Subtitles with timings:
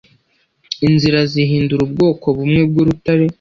[0.87, 3.25] inzira zihindura ubwoko bumwe bwurutare